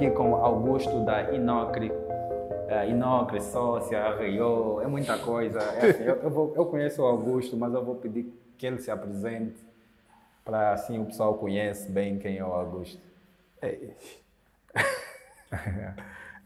[0.00, 1.90] aqui com Augusto da Inocre.
[1.90, 5.58] Uh, Inocre, Sócia, Arreio, é muita coisa.
[5.58, 8.78] É assim, eu, eu, vou, eu conheço o Augusto, mas eu vou pedir que ele
[8.78, 9.60] se apresente
[10.42, 12.98] para assim o pessoal conhece bem quem é o Augusto.
[13.60, 13.78] É.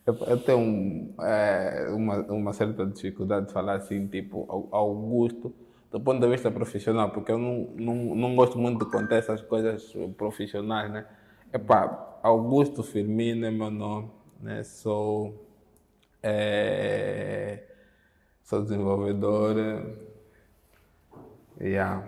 [0.05, 5.55] eu, tenho é, uma, uma certa dificuldade de falar assim, tipo, Augusto,
[5.93, 9.43] do ponto de vista profissional, porque eu não, não, não gosto muito de contar essas
[9.43, 11.07] coisas profissionais, né?
[11.53, 14.11] Epá, Augusto Firmino é meu nome,
[14.41, 14.63] né?
[14.65, 15.47] Sou,
[16.23, 17.63] é,
[18.43, 19.57] sou desenvolvedor,
[21.61, 22.03] yeah,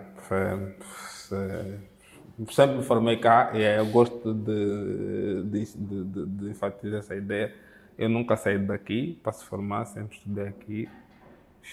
[2.49, 7.53] sempre me formei cá e eu gosto de, de, de, de, enfatizar essa ideia.
[7.95, 10.89] Eu nunca saí daqui para se formar, sempre estudei aqui.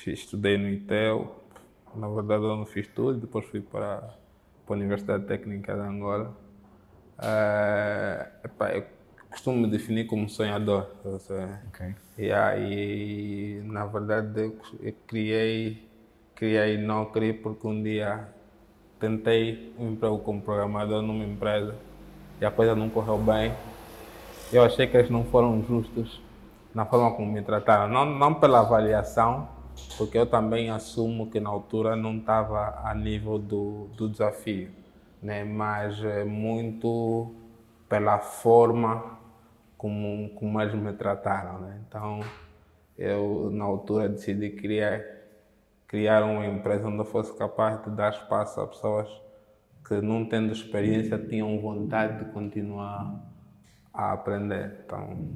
[0.06, 1.34] Estudei no ITEL,
[1.95, 4.15] na verdade eu não fiz tudo, depois fui para,
[4.67, 6.44] para a Universidade Técnica de Angola
[7.19, 8.84] Uh, epá, eu
[9.31, 10.87] costumo me definir como sonhador.
[11.69, 11.95] Okay.
[12.19, 15.89] E aí, na verdade, eu, eu criei,
[16.34, 18.29] criei não criei porque um dia
[18.98, 21.75] tentei um emprego como programador numa empresa
[22.41, 23.53] e a coisa não correu bem.
[24.53, 26.21] Eu achei que eles não foram justos
[26.75, 29.49] na forma como me trataram, não, não pela avaliação,
[29.97, 34.84] porque eu também assumo que na altura não estava a nível do, do desafio
[35.25, 35.42] né?
[35.42, 37.34] mas é muito
[37.89, 39.19] pela forma
[39.78, 41.61] como, como eles me trataram.
[41.61, 41.81] Né?
[41.89, 42.20] Então,
[42.98, 45.03] eu, na altura, decidi criar,
[45.89, 49.08] criar uma empresa onde eu fosse capaz de dar espaço a pessoas
[49.89, 53.19] que, não tendo experiência, tinham vontade de continuar
[53.92, 54.81] a aprender.
[54.84, 55.27] Então,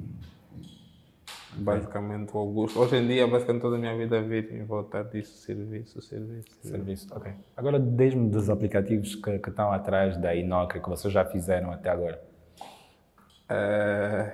[1.53, 2.79] basicamente o Augusto.
[2.79, 6.47] Hoje em dia, basicamente toda a minha vida vive em volta disso, serviço, serviço.
[6.61, 7.31] Serviço, ok.
[7.55, 11.89] Agora, desde dos aplicativos que, que, estão atrás da Inocre, que vocês já fizeram até
[11.89, 12.21] agora.
[13.49, 14.31] É,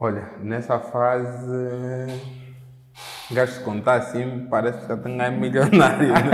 [0.00, 2.06] olha, nessa fase,
[3.30, 6.08] gasto de contar assim, parece que já tenho ganho milionário.
[6.08, 6.30] Né?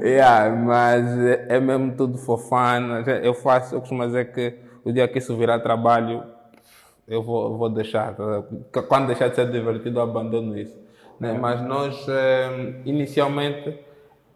[0.08, 1.04] yeah, mas
[1.48, 3.00] é mesmo tudo fofana.
[3.00, 6.35] Eu faço, eu costumo dizer que o dia que isso virar trabalho,
[7.06, 8.14] eu vou, vou deixar.
[8.14, 8.82] Tá?
[8.88, 10.76] Quando deixar de ser divertido, eu abandono isso.
[11.20, 11.34] Né?
[11.34, 11.38] É.
[11.38, 13.78] Mas nós, eh, inicialmente,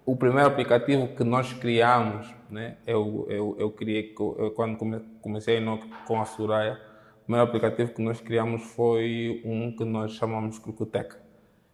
[0.06, 2.76] o primeiro aplicativo que nós criamos, né?
[2.86, 4.78] eu, eu, eu criei, eu, quando
[5.20, 5.62] comecei
[6.06, 6.80] com a Soraya,
[7.22, 11.18] o primeiro aplicativo que nós criamos foi um que nós chamamos Crucoteca.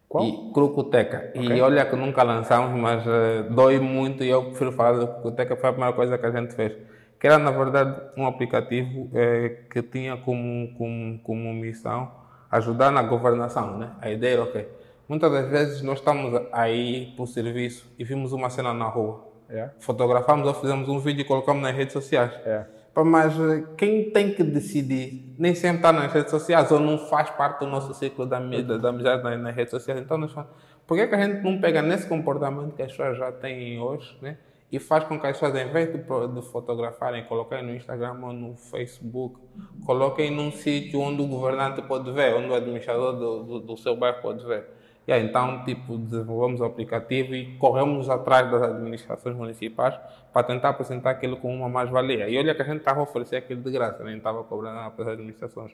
[0.09, 0.23] Qual?
[0.23, 1.31] E, Crucoteca.
[1.35, 1.57] Okay.
[1.57, 5.55] E olha que nunca lançamos, mas uh, dói muito e eu prefiro falar da Crucoteca,
[5.55, 6.73] foi a primeira coisa que a gente fez
[7.19, 12.11] que era na verdade um aplicativo é, que tinha como, como, como missão
[12.51, 13.77] ajudar na governação.
[13.77, 13.91] Né?
[14.01, 14.67] A ideia era, ok,
[15.07, 19.25] muitas das vezes nós estamos aí para o serviço e vimos uma cena na rua,
[19.49, 19.71] yeah.
[19.71, 19.81] É.
[19.81, 22.31] fotografamos ou fizemos um vídeo e colocamos nas redes sociais.
[22.45, 22.67] Yeah.
[22.73, 22.77] É.
[23.03, 27.29] Mas eh, quem tem que decidir nem sempre está nas redes sociais ou não faz
[27.29, 30.01] parte do nosso ciclo da, da, da amizade nas, nas, redes sociais.
[30.01, 30.51] Então, nós falamos,
[30.87, 34.17] por que, que a gente não pega nesse comportamento que as pessoas já têm hoje,
[34.19, 34.37] né?
[34.71, 38.33] E faz com que as pessoas, em vez de, de fotografarem, coloquem no Instagram ou
[38.33, 39.39] no Facebook,
[39.85, 43.95] coloquem num sítio onde o governante pode ver, onde o administrador do, do, do seu
[43.95, 44.65] bairro pode ver.
[45.07, 49.97] E aí, então, tipo, desenvolvemos o aplicativo e corremos atrás das administrações municipais
[50.33, 52.27] para tentar apresentar aquilo como uma mais-valia.
[52.27, 54.91] E olha que a gente estava a oferecer aquilo de graça, nem estava cobrando nada
[54.91, 55.71] para as administrações.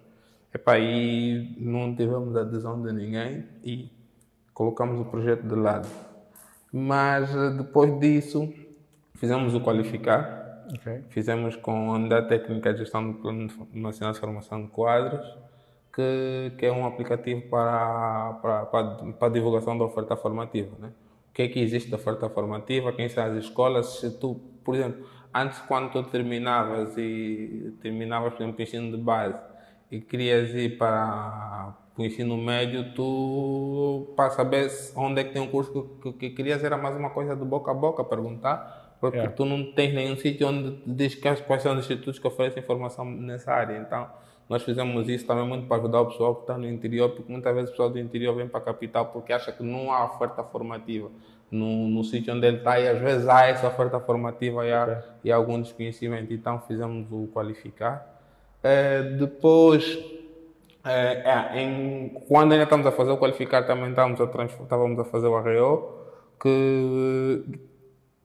[0.54, 3.90] Epa, e não tivemos adesão de ninguém e
[4.54, 5.88] colocamos o projeto de lado.
[6.72, 8.54] Mas depois disso,
[9.24, 11.02] Fizemos o qualificar, okay.
[11.08, 15.26] fizemos com a Unidade Técnica de Gestão do Plano Nacional de Formação de Quadros,
[15.96, 18.84] que, que é um aplicativo para, para, para,
[19.14, 20.76] para a divulgação da oferta formativa.
[20.78, 20.90] Né?
[21.30, 24.76] O que é que existe da oferta formativa, quem são as escolas, se tu, por
[24.76, 29.40] exemplo, antes quando tu terminavas e terminavas, por exemplo, o ensino de base
[29.90, 35.48] e querias ir para o ensino médio, tu, para saber onde é que tem um
[35.48, 39.18] curso que, que, que querias, era mais uma coisa do boca a boca, perguntar porque
[39.18, 39.28] é.
[39.28, 43.52] tu não tens nenhum sítio onde diz quais são os institutos que oferecem formação nessa
[43.52, 43.78] área.
[43.78, 44.08] Então,
[44.48, 47.54] nós fizemos isso também muito para ajudar o pessoal que está no interior, porque muitas
[47.54, 50.42] vezes o pessoal do interior vem para a capital porque acha que não há oferta
[50.42, 51.12] formativa
[51.52, 54.84] no, no sítio onde ele está e às vezes há essa oferta formativa e há,
[54.84, 54.96] okay.
[55.26, 56.32] e há algum desconhecimento.
[56.32, 58.08] Então, fizemos o qualificar.
[58.64, 60.00] É, depois,
[60.86, 65.04] é, é, em, quando ainda estamos a fazer o qualificar, também estávamos a, estávamos a
[65.04, 65.90] fazer o arreo,
[66.42, 67.44] que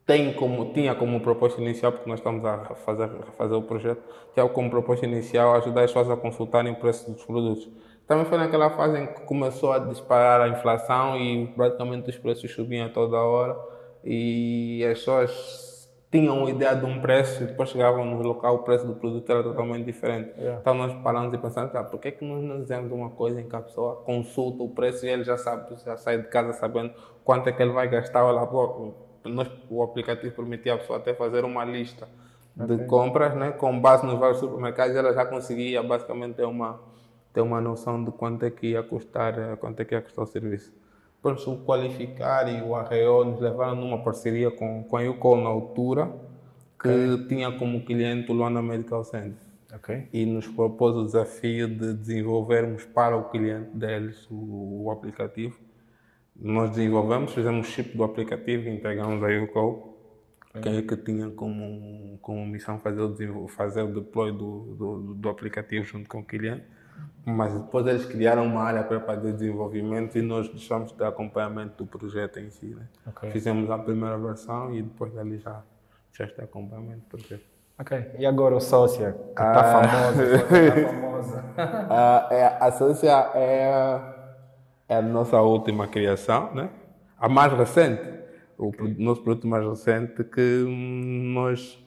[0.09, 4.03] tem como, tinha como proposta inicial, porque nós estamos a fazer, fazer o projeto,
[4.33, 7.69] tinha como proposta inicial ajudar as pessoas a consultarem o preço dos produtos.
[8.07, 12.51] Também foi naquela fase em que começou a disparar a inflação e praticamente os preços
[12.51, 13.55] subiam a toda hora
[14.03, 18.59] e as pessoas tinham uma ideia de um preço e depois chegavam no local o
[18.61, 20.31] preço do produto era totalmente diferente.
[20.39, 20.59] Yeah.
[20.59, 23.47] Então nós paramos e pensamos, ah, por que, que nós não dizemos uma coisa em
[23.47, 26.95] que a pessoa consulta o preço e ele já sabe, já sai de casa sabendo
[27.23, 28.25] quanto é que ele vai gastar.
[28.25, 28.41] Olha,
[29.29, 32.09] nós, o aplicativo permitia a pessoa até fazer uma lista
[32.65, 32.77] okay.
[32.77, 36.81] de compras, né, com base nos vários supermercados, ela já conseguia basicamente ter uma,
[37.33, 40.25] ter uma noção de quanto é que ia custar, eh, quanto é que ia custar
[40.25, 40.73] o serviço.
[41.17, 45.49] Depois o Qualificar e o Arreo nos levaram numa parceria com, com a UCOL na
[45.49, 46.07] altura,
[46.81, 47.27] que okay.
[47.27, 49.49] tinha como cliente o Luanda Medical Center.
[49.75, 50.09] Okay.
[50.13, 55.59] E nos propôs o desafio de desenvolvermos para o cliente deles o, o aplicativo.
[56.39, 59.99] Nós desenvolvemos, fizemos chip do aplicativo e entregamos a UCOL
[60.63, 65.85] que, que tinha como, como missão fazer o, fazer o deploy do, do, do, aplicativo
[65.85, 66.65] junto com o cliente.
[67.25, 71.87] Mas depois eles criaram uma área para fazer desenvolvimento e nós deixamos de acompanhamento do
[71.87, 72.67] projeto em si.
[72.67, 72.87] Né?
[73.07, 73.31] Okay.
[73.31, 75.63] Fizemos a primeira versão e depois dali já,
[76.13, 77.45] já está acompanhamento do projeto.
[77.79, 78.13] Ok.
[78.19, 79.89] E agora o Sócia, que está ah.
[79.89, 80.39] famosa.
[80.39, 81.45] Tá famosa.
[81.57, 84.18] ah, é, a Sócia é,
[84.89, 86.71] é a nossa última criação, né?
[87.19, 88.19] a mais recente
[88.59, 90.65] o nosso produto mais recente que
[91.33, 91.79] nós,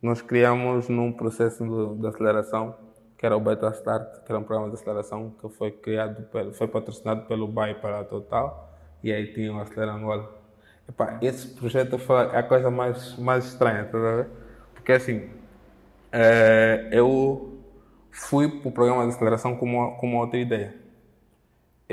[0.00, 2.74] nós criamos num processo de, de, aceleração
[3.18, 6.52] que era o Beta Start, que era um programa de aceleração que foi criado, pelo,
[6.52, 8.72] foi patrocinado pelo BAE para a Total
[9.02, 10.34] e aí tinha o Acelera Angola.
[10.88, 14.26] Epá, esse projeto foi a coisa mais, mais estranha, tá?
[14.74, 15.28] Porque assim,
[16.10, 17.58] é, eu
[18.10, 20.74] fui para o programa de aceleração com uma, com uma outra ideia.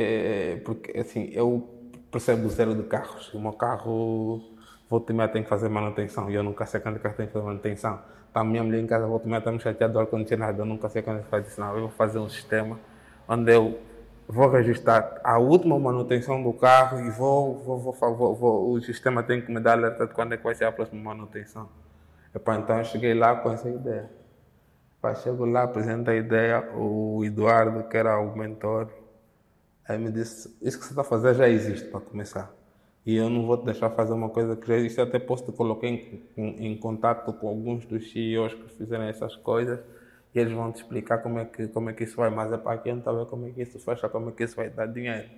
[0.02, 1.68] É, porque assim, eu
[2.12, 3.34] percebo o zero de carros.
[3.34, 4.42] O meu carro,
[4.90, 6.30] volta e meia, tem que fazer manutenção.
[6.30, 8.00] E eu nunca sei quando é que tem que fazer manutenção.
[8.28, 10.62] Está a minha mulher em casa, volta e meia, está me chateado do ar-condicionado.
[10.62, 11.60] Eu nunca sei quando é faz isso.
[11.60, 12.80] Não, eu vou fazer um sistema
[13.28, 13.80] onde eu
[14.28, 19.22] vou registrar a última manutenção do carro e vou, vou, vou, vou, vou o sistema
[19.22, 21.70] tem que me dar alerta de quando é que vai ser a próxima manutenção.
[22.34, 24.10] Epa, então eu cheguei lá com essa ideia.
[25.24, 28.88] Chego lá, apresento a ideia, o Eduardo, que era o mentor,
[29.88, 32.54] Aí me disse: Isso que você está fazendo já existe para começar.
[33.06, 35.02] E eu não vou te deixar fazer uma coisa que já existe.
[35.02, 39.36] Até posso te colocar em, em, em contato com alguns dos CEOs que fizeram essas
[39.36, 39.80] coisas
[40.34, 42.30] e eles vão te explicar como é que, como é que isso vai.
[42.30, 44.56] Mas é para quem não vendo como é que isso fecha, como é que isso
[44.56, 45.30] vai dar dinheiro.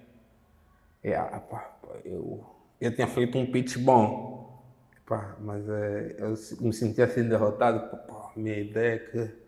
[1.04, 2.44] E, ah, pá, eu,
[2.80, 4.64] eu tinha feito um pitch bom,
[5.06, 7.90] pá, mas é, eu me sentia assim derrotado.
[8.08, 9.43] Pá, minha ideia é que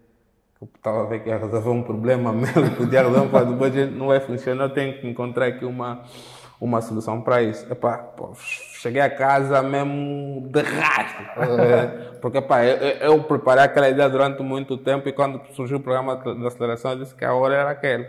[0.62, 2.48] eu estava a ver que ia resolver um problema meu,
[2.78, 6.04] podia resolver, mas depois não vai funcionar, eu tenho que encontrar aqui uma,
[6.60, 7.70] uma solução para isso.
[7.72, 11.26] Epá, pô, cheguei a casa mesmo de rastro,
[12.22, 12.78] porque epá, eu,
[13.12, 17.00] eu, preparei aquela ideia durante muito tempo e quando surgiu o programa de aceleração eu
[17.00, 18.06] disse que a hora era aquela.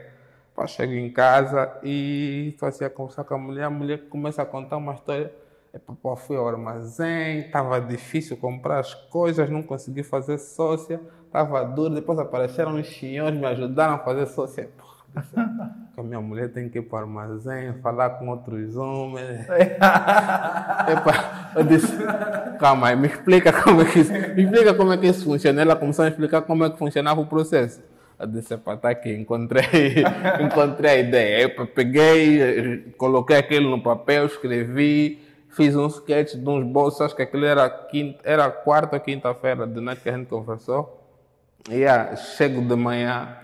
[0.52, 4.40] Epá, chego em casa e estou assim a conversar com a mulher, a mulher começa
[4.42, 5.32] a contar uma história.
[5.74, 11.64] Epá, pô, fui ao armazém, estava difícil comprar as coisas, não consegui fazer sócia estava
[11.64, 14.68] duro, depois apareceram os senhores, me ajudaram a fazer social.
[15.94, 19.46] que a minha mulher tem que ir para o armazém, falar com outros homens.
[19.48, 21.96] Epa, eu disse,
[22.58, 25.62] calma aí, me explica como é que isso, me explica como é que isso funciona.
[25.62, 27.82] Ela começou a explicar como é que funcionava o processo.
[28.18, 30.04] Eu disse, epa, tá aqui, encontrei,
[30.40, 31.54] encontrei a ideia.
[31.56, 35.20] Eu peguei, coloquei aquilo no papel, escrevi,
[35.50, 39.66] fiz um sketch de uns bolsos, acho que aquilo era, quinta, era quarta ou quinta-feira
[39.66, 41.05] de noite que a gente conversou.
[41.68, 43.36] Yeah, chego de manhã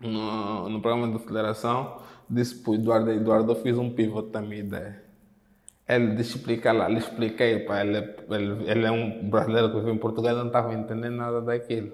[0.00, 1.96] no, no programa de aceleração,
[2.28, 5.02] disse para o Eduardo, Eduardo, eu fiz um pivot da minha ideia.
[5.88, 7.96] Ele disse explicar lá, lhe expliquei para ele,
[8.28, 11.92] ele, ele é um brasileiro que vive em Portugal, não estava entendendo nada daquilo.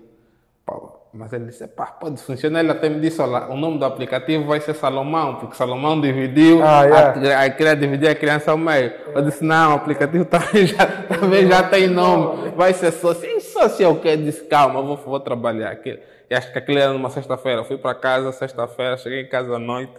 [1.15, 2.61] Mas ele disse, pá, pode funcionar.
[2.61, 6.63] Ele até me disse, olha, o nome do aplicativo vai ser Salomão, porque Salomão dividiu,
[6.65, 7.39] ah, yeah.
[7.39, 8.93] a, a, queria dividir a criança ao meio.
[9.15, 13.29] Eu disse, não, o aplicativo também já, também já tem nome, vai ser sócio.
[13.71, 14.09] Que?
[14.09, 15.79] Eu disse, calma, vou, vou trabalhar.
[15.85, 17.65] E acho que aquilo era numa sexta-feira.
[17.65, 19.93] Fui para casa sexta-feira, cheguei em casa à noite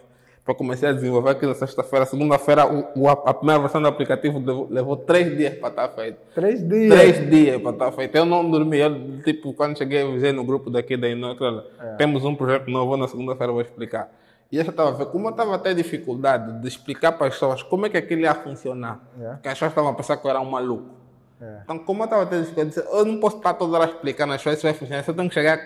[0.45, 2.05] para começar a desenvolver aquilo sexta-feira.
[2.05, 6.17] Segunda-feira, a primeira versão do aplicativo levou, levou três dias para estar feito.
[6.35, 6.93] Três dias?
[6.93, 8.15] Três dias para estar feito.
[8.15, 8.77] Eu não dormi.
[8.77, 11.95] Eu, tipo, quando cheguei, avisei no grupo daqui da Inocla, é.
[11.95, 14.11] temos um projeto novo, na segunda-feira vou explicar.
[14.51, 17.85] E eu estava vendo como eu estava até dificuldade de explicar para as pessoas como
[17.85, 19.01] é que aquilo ia funcionar.
[19.19, 19.29] É.
[19.33, 21.02] Porque as pessoas estavam a pensar que eu era um maluco.
[21.43, 21.59] É.
[21.63, 24.59] Então, como eu estava eu, disse, eu não posso estar toda hora explicando as coisas,
[24.59, 25.03] isso vai funcionar.
[25.05, 25.59] Eu tenho que chegar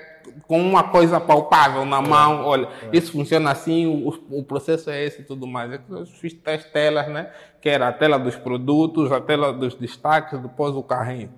[0.48, 2.42] com uma coisa palpável na mão.
[2.42, 2.46] É.
[2.46, 2.98] Olha, é.
[2.98, 5.80] isso funciona assim, o, o, processo é esse e tudo mais.
[5.90, 7.32] Eu fiz três telas, né?
[7.62, 11.32] Que era a tela dos produtos, a tela dos destaques, depois o carrinho.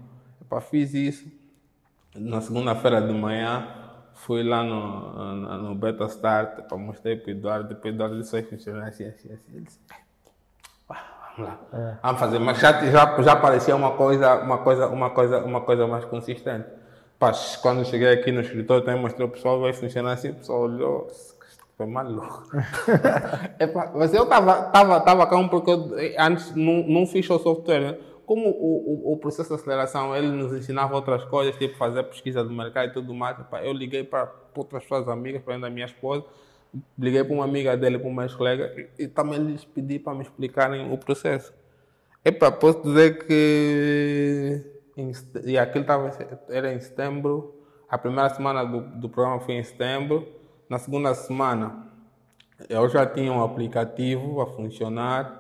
[0.50, 1.30] Eu fiz isso.
[2.16, 3.68] Na segunda-feira de manhã,
[4.14, 7.68] fui lá no, no, no Beta Start, para mostrar para o Eduardo.
[7.70, 9.52] Depois o Eduardo disse, vai funcionar assim, assim, assim.
[9.54, 9.80] Ele disse,
[10.88, 11.98] vamos lá, é.
[12.02, 12.40] vamos fazer.
[12.40, 16.68] Mas já, já, já parecia uma coisa, uma coisa, uma coisa, uma coisa mais consistente.
[17.18, 20.62] Paz, quando cheguei aqui no escritório, também mostrei o pessoal, vai funcionar assim, o pessoal
[20.62, 21.08] olhou,
[21.76, 22.44] foi maluco.
[23.60, 27.80] Epa, mas eu estava tava, tava calmo porque eu, antes não, não fiz o software,
[27.80, 27.98] né?
[28.30, 32.44] como o, o, o, processo de aceleração ele nos ensinava outras coisas, tipo fazer pesquisa
[32.44, 36.24] do mercado e tudo mais, eu liguei para outras pessoas amigas, para a minha esposa,
[36.98, 40.22] liguei para uma amiga dele, para uma ex-colega, e, e, também lhes pedi para me
[40.22, 41.54] explicarem o processo.
[42.24, 44.64] Epa, posso dizer que
[44.98, 45.12] em,
[45.46, 46.12] e aquilo tava,
[46.50, 47.56] era em setembro,
[47.90, 50.28] a primeira semana do, do programa foi em setembro,
[50.70, 51.88] na segunda semana
[52.68, 55.40] eu já tinha um aplicativo a funcionar,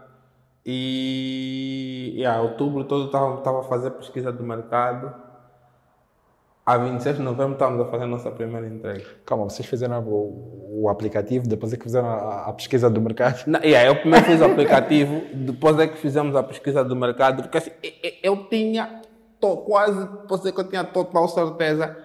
[0.65, 5.28] e, e a outubro todo estava a fazer pesquisa do mercado.
[6.65, 9.03] A 26 de novembro estávamos a fazer a nossa primeira entrega.
[9.25, 13.43] Calma, vocês fizeram o, o aplicativo, depois é que fizeram a, a pesquisa do mercado?
[13.47, 17.41] Não, yeah, eu primeiro fiz o aplicativo, depois é que fizemos a pesquisa do mercado,
[17.41, 19.01] porque assim, eu, eu tinha
[19.39, 21.97] to, quase, posso dizer que eu tinha total certeza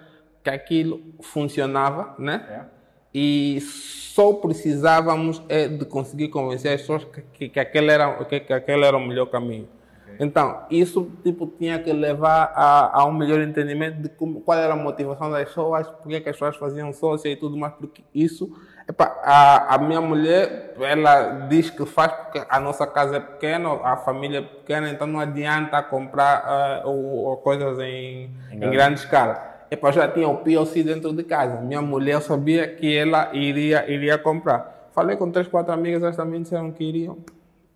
[0.42, 2.44] que aquilo funcionava, né?
[2.46, 2.68] Yeah.
[3.14, 8.40] E só precisávamos é de conseguir convencer as pessoas que, que, que, aquele, era, que,
[8.40, 9.68] que aquele era o melhor caminho.
[10.18, 14.74] Então, isso tipo, tinha que levar a, a um melhor entendimento de como, qual era
[14.74, 18.50] a motivação das pessoas, porque que as pessoas faziam sócia e tudo mais, porque isso,
[18.88, 23.72] epa, a, a minha mulher, ela diz que faz porque a nossa casa é pequena,
[23.82, 29.00] a família é pequena, então não adianta comprar uh, ou, ou coisas em, em grande
[29.00, 29.54] escala.
[29.70, 31.60] Epa, já tinha o PLC dentro de casa.
[31.60, 34.88] Minha mulher sabia que ela iria, iria comprar.
[34.92, 37.18] Falei com três, quatro amigas, elas também disseram que iriam.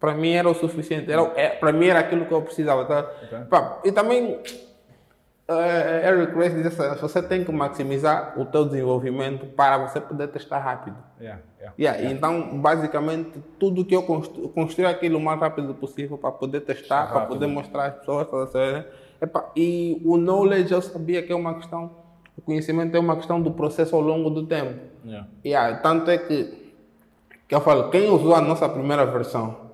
[0.00, 1.10] Para mim era o suficiente.
[1.10, 2.84] Era, é, para mim era aquilo que eu precisava.
[2.84, 3.10] Tá?
[3.24, 3.90] Okay.
[3.90, 4.34] E também,
[5.48, 10.28] uh, Eric Grace diz assim, você tem que maximizar o teu desenvolvimento para você poder
[10.28, 10.96] testar rápido.
[11.20, 11.98] Yeah, yeah, yeah.
[11.98, 12.16] yeah.
[12.16, 17.10] Então, basicamente, tudo que eu constru, construí aquilo o mais rápido possível para poder testar,
[17.10, 18.84] para poder mostrar às pessoas, né?
[19.20, 21.90] Epa, e o knowledge eu sabia que é uma questão,
[22.36, 24.78] o conhecimento é uma questão do processo ao longo do tempo.
[25.44, 25.78] Yeah.
[25.78, 26.72] Tanto é que,
[27.48, 29.67] que eu falo, quem usou a nossa primeira versão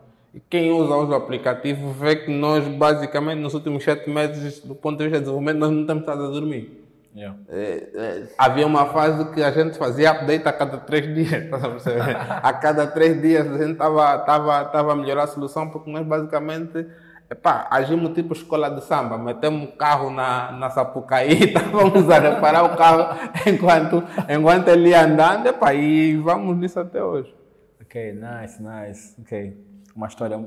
[0.48, 4.98] quem usa hoje o aplicativo vê que nós, basicamente, nos últimos sete meses, do ponto
[4.98, 6.84] de vista de desenvolvimento, nós não temos estado a dormir.
[7.14, 7.38] Yeah.
[7.48, 12.40] É, é, havia uma fase que a gente fazia update a cada três dias, tá
[12.42, 16.04] a cada três dias a gente estava tava, tava a melhorar a solução, porque nós
[16.04, 16.84] basicamente
[17.30, 22.64] Epá, agimos tipo escola de samba, metemos o carro na, na Sapucaí, vamos a reparar
[22.64, 27.34] o carro enquanto, enquanto ele ia andando, epá, e vamos nisso até hoje.
[27.80, 29.14] Ok, nice, nice.
[29.20, 29.56] Ok,
[29.94, 30.38] uma história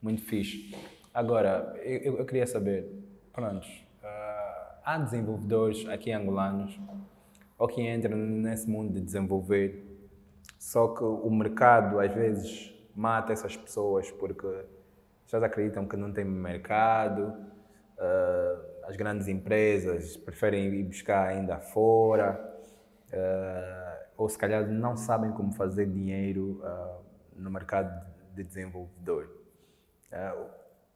[0.00, 0.74] muito fixe.
[1.12, 2.86] Agora, eu, eu queria saber,
[3.32, 6.78] pronto, uh, há desenvolvedores aqui angolanos
[7.56, 9.82] ou que entram nesse mundo de desenvolver,
[10.58, 14.46] só que o mercado às vezes mata essas pessoas porque
[15.24, 17.32] pessoas acreditam que não tem mercado,
[17.96, 22.38] uh, as grandes empresas preferem ir buscar ainda fora,
[23.12, 26.60] uh, ou se calhar não sabem como fazer dinheiro
[27.36, 29.28] no mercado de desenvolvedor.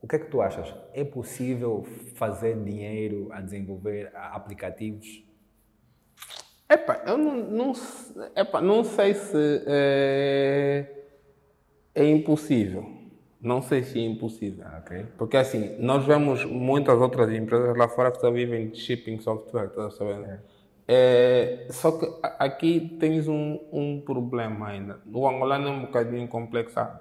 [0.01, 0.75] o que é que tu achas?
[0.93, 5.25] É possível fazer dinheiro a desenvolver aplicativos?
[6.69, 7.73] Epa, eu não, não,
[8.37, 10.87] epa, não sei se é,
[11.95, 12.99] é impossível.
[13.41, 14.65] Não sei se é impossível.
[14.67, 15.07] Ah, okay.
[15.17, 19.69] Porque assim, nós vemos muitas outras empresas lá fora que só vivem de shipping software,
[19.69, 20.27] tá sabendo?
[20.27, 20.41] É.
[20.91, 24.99] É, só que aqui tens um, um problema ainda.
[25.13, 26.99] O angolano é um bocadinho complexado.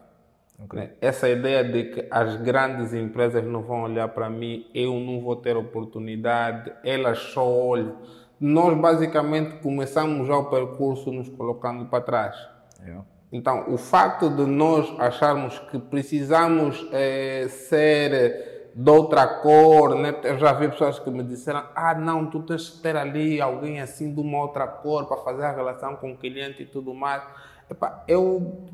[0.65, 0.79] Okay.
[0.79, 0.91] Né?
[0.99, 5.35] Essa ideia de que as grandes empresas não vão olhar para mim, eu não vou
[5.35, 7.95] ter oportunidade, elas só olham.
[8.39, 12.35] Nós basicamente começamos já o percurso nos colocando para trás.
[12.81, 13.03] Yeah.
[13.31, 20.15] Então, o facto de nós acharmos que precisamos é, ser de outra cor, né?
[20.23, 23.81] eu já vi pessoas que me disseram: ah, não, tu tens que ter ali alguém
[23.81, 27.23] assim de uma outra cor para fazer a relação com o cliente e tudo mais.
[27.69, 28.65] Epa, eu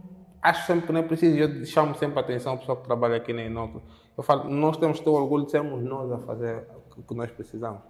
[0.43, 3.15] acho sempre que não é preciso, eu chamo sempre a atenção a pessoa que trabalha
[3.15, 3.81] aqui na Inox.
[4.15, 7.31] Eu falo: nós temos que ter orgulho de sermos nós a fazer o que nós
[7.31, 7.81] precisamos.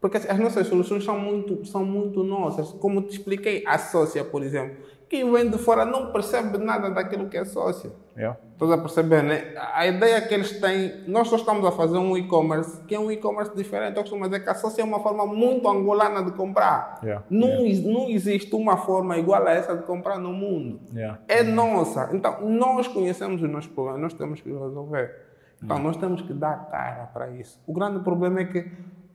[0.00, 2.72] Porque as nossas soluções são muito, são muito nossas.
[2.72, 4.76] Como te expliquei, a sócia, por exemplo
[5.12, 7.92] quem vem de fora não percebe nada daquilo que é sócio.
[8.16, 8.38] Yeah.
[8.52, 9.54] Estás a perceber, né?
[9.74, 13.10] A ideia que eles têm, nós só estamos a fazer um e-commerce, que é um
[13.10, 13.96] e-commerce diferente.
[13.96, 17.00] Eu costumo dizer que a é uma forma muito angolana de comprar.
[17.02, 17.24] Yeah.
[17.30, 17.88] Não, yeah.
[17.88, 20.80] não existe uma forma igual a essa de comprar no mundo.
[21.26, 22.10] É nossa.
[22.12, 25.32] Então, nós conhecemos os nossos problemas, nós temos que resolver.
[25.62, 27.60] Então, nós temos que dar cara para isso.
[27.66, 28.70] O grande problema é que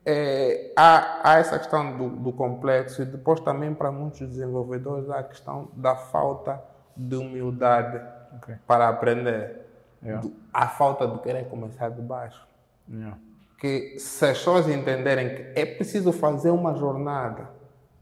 [0.06, 5.20] é, há, há, essa questão do, do, complexo e depois também para muitos desenvolvedores há
[5.20, 6.64] a questão da falta
[6.96, 8.00] de humildade
[8.38, 8.56] okay.
[8.68, 9.66] para aprender.
[10.04, 10.22] Yeah.
[10.22, 12.48] do- a falta de querer começar de baixo.
[12.92, 13.18] Yeah.
[13.60, 17.50] Que se as pessoas entenderem que é preciso fazer uma jornada,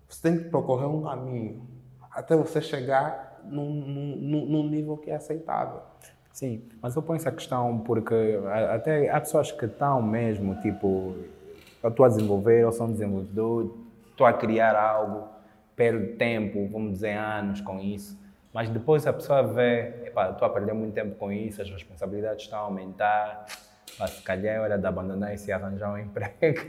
[0.07, 1.65] você tem que percorrer um caminho
[2.11, 5.81] até você chegar num, num, num- nível que é aceitável.
[6.33, 8.37] Sim, mas eu ponho essa questão porque
[8.73, 11.15] até há pessoas que estão mesmo, tipo,
[11.81, 13.73] eu estou a desenvolver, ou sou um desenvolvedor,
[14.11, 15.29] estou a criar algo,
[15.77, 18.17] perde tempo, vamos dizer anos com isso,
[18.55, 22.59] mas depois a pessoa vê, estou a perder muito tempo com isso, as responsabilidades estão
[22.59, 23.47] a aumentar,
[23.97, 26.31] pá, se calhar é hora de abandonar isso e arranjar um emprego.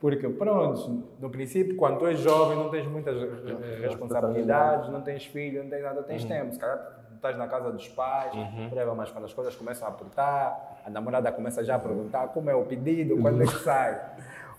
[0.00, 5.26] Porque, pronto, no princípio, quando tu és jovem, não tens muitas eh, responsabilidades, não tens
[5.26, 6.52] filho, não tens nada, tens tempo.
[6.52, 8.32] Se calhar estás na casa dos pais,
[8.70, 12.48] whatever, mas quando as coisas começam a apertar, a namorada começa já a perguntar como
[12.48, 14.00] é o pedido, quando é que sai.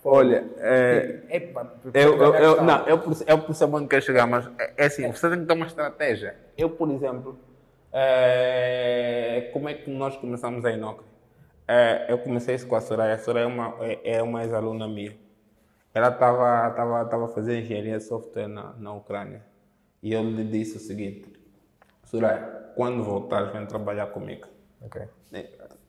[0.04, 4.74] Olha, é, Epa, Eu, eu, não, eu, por- eu percebo onde quer chegar, mas é,
[4.76, 6.36] é assim, você tem que ter uma estratégia.
[6.56, 7.38] Eu, por exemplo,
[7.92, 11.00] é, como é que nós começamos a Inoc?
[11.66, 13.14] É, eu comecei isso com a Soraya.
[13.14, 15.16] A Soraya é uma, é, é uma ex-aluna minha.
[15.92, 19.42] Ela estava tava, tava a fazer engenharia de software na, na Ucrânia.
[20.02, 21.32] E eu lhe disse o seguinte,
[22.04, 24.46] Soraya, quando voltares, vem trabalhar comigo.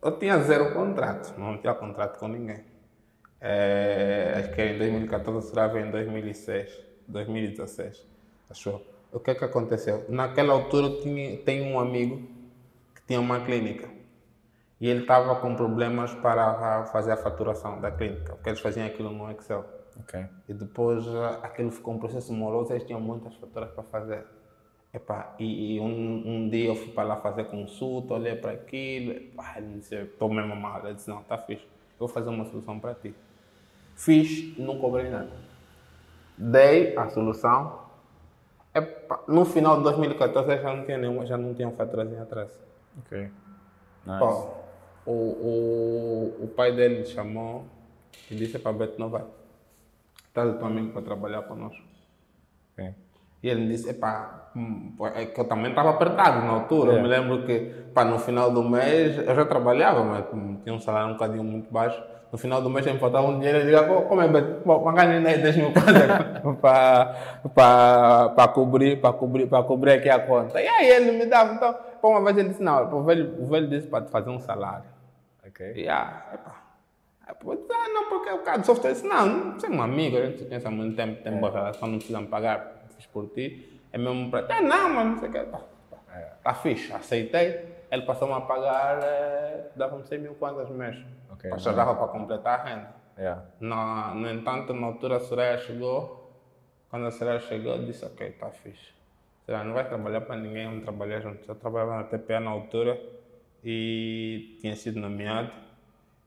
[0.01, 2.63] Eu tinha zero contrato, não tinha contrato com ninguém.
[3.41, 6.77] É, acho que era em 2014, será em 2006,
[7.08, 8.05] 2016,
[8.50, 8.86] achou?
[9.12, 10.05] O que é que aconteceu?
[10.10, 12.27] Naquela altura eu tinha, um amigo
[12.93, 13.89] que tinha uma clínica
[14.79, 19.12] e ele estava com problemas para fazer a faturação da clínica, porque eles faziam aquilo
[19.12, 19.65] no Excel.
[20.01, 20.25] Ok.
[20.48, 24.25] E depois ah, aquilo ficou um processo moroso, eles tinham muitas faturas para fazer.
[24.93, 29.13] Epá, e, e um, um dia eu fui para lá fazer consulta, olhei para aquilo,
[29.91, 30.84] estou mesmo mal.
[30.86, 33.13] Ele disse, não, está fixe, eu vou fazer uma solução para ti.
[34.00, 35.27] Fiz, não cobrei nada.
[36.38, 37.79] Dei a solução.
[38.74, 42.22] Epá, no final de 2014 eu já não tinha nenhuma, já não tinha um faturazinho
[42.22, 42.50] atrás.
[43.00, 43.29] Ok.
[44.06, 44.20] Nice.
[44.20, 44.48] Pô,
[45.06, 47.65] o, o, o pai dele chamou
[48.32, 49.25] e disse para Beto não vai.
[50.33, 51.83] Traz o teu amigo para trabalhar conosco.
[52.72, 52.94] Ok.
[53.44, 56.94] E ele disse, epá, hum, é que eu também estava apertado na altura.
[56.94, 57.59] Eu me lembro que
[57.94, 61.44] pá, no final do mês eu já trabalhava, mas hum, tinha um salário um bocadinho
[61.44, 62.01] muito baixo.
[62.31, 65.24] No final do mês me faltava um dinheiro e eu pô, como é, pagar nem
[65.24, 67.15] 10 mil para
[68.53, 70.61] cobrir, para cobrir, para cobrir aqui a conta.
[70.61, 73.48] E aí ele me dava, então, pô, uma vez ele disse, não, o velho, o
[73.48, 74.85] velho disse para te fazer um salário.
[75.48, 75.74] Ok.
[75.75, 76.55] E ah, epá.
[77.27, 80.18] Aí, disse, ah, não, porque o cara de software disse, não, você é um amigo,
[80.18, 83.27] a gente conhece há muito tempo, tem boa relação, não precisa me pagar, fiz por
[83.29, 83.81] ti.
[83.92, 84.51] É mesmo para ti.
[84.51, 85.39] Ah, não, mas não sei o que.
[85.39, 85.98] Pá, pá,
[86.44, 87.79] Tá fixe, aceitei.
[87.92, 90.70] Ele passou-me a pagar, eh, dava-me 100 mil quantas
[91.43, 91.53] meses.
[91.53, 92.95] Ok, Só dava para completar a renda.
[93.17, 93.45] Yeah.
[93.59, 96.31] No, no entanto, na altura a Soraya chegou.
[96.89, 98.93] Quando a Soraya chegou, eu disse: Ok, tá fixe.
[99.45, 101.47] Soraya, não vai trabalhar para ninguém, vamos trabalhar juntos.
[101.47, 102.99] Eu trabalhava na TPA na altura
[103.63, 105.51] e tinha sido nomeado.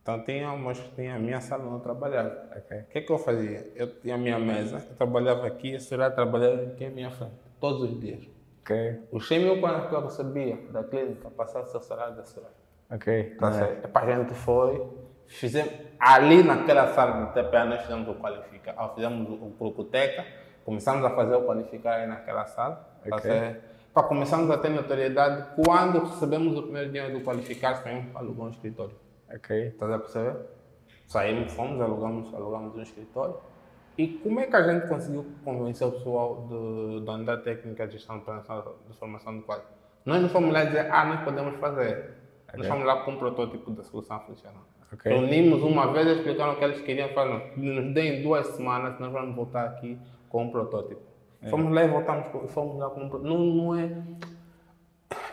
[0.03, 2.49] Então tinha, mas tinha a minha sala onde eu trabalhava.
[2.57, 2.79] Ok.
[2.79, 3.73] O que é que eu fazia?
[3.77, 7.33] Eu tinha a minha mesa, eu trabalhava aqui, a Soraya trabalhava aqui à minha frente,
[7.61, 8.29] todos os dias.
[8.63, 9.01] Ok.
[9.13, 12.62] Os 100 mil que eu recebia da clínica, passasse ao salário da Soraya.
[12.93, 13.37] Ok.
[13.39, 13.59] Tá Nice.
[13.59, 13.85] certo.
[13.87, 14.87] Epá, a gente foi,
[15.27, 20.25] fizemos, ali naquela sala do TPA nós fizemos o qualificar, fizemos o, Procoteca,
[20.65, 22.77] começamos a fazer o qualificar aí naquela sala,
[23.09, 23.31] tá Ok.
[23.31, 23.73] certo?
[23.91, 28.47] Epá, começamos a ter notoriedade quando recebemos o primeiro dinheiro do qualificar, saímos para alugar
[28.47, 28.95] um escritório.
[29.35, 29.69] Ok.
[29.69, 30.37] Estás a perceber?
[31.07, 33.37] Saímos, fomos, alugamos, alugamos um escritório.
[33.99, 37.95] E como é que a gente conseguiu convencer o pessoal do, da unidade técnica de
[37.99, 39.65] gestão de formação do quadro?
[40.07, 42.22] Nós não fomos lá dizer, ah, nós podemos fazer.
[42.57, 44.63] Nós fomos lá com um protótipo da solução funcional.
[44.93, 45.11] Ok.
[45.11, 47.53] Reunimos uma vez, explicaram o que eles queriam fazer.
[47.57, 51.01] Nos deem duas semanas, nós vamos voltar aqui com um protótipo.
[51.49, 53.37] Fomos lá e voltamos, fomos lá com um protótipo.
[53.39, 53.91] Não, não é...